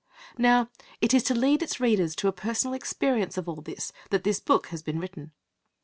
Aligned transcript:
Now 0.39 0.71
it 0.99 1.13
is 1.13 1.21
to 1.25 1.35
lead 1.35 1.61
its 1.61 1.79
readers 1.79 2.15
to 2.15 2.27
a 2.27 2.31
personal 2.31 2.73
experience 2.73 3.37
of 3.37 3.47
all 3.47 3.61
this 3.61 3.91
that 4.09 4.23
this 4.23 4.39
book 4.39 4.69
has 4.69 4.81
been 4.81 4.97
written. 4.99 5.31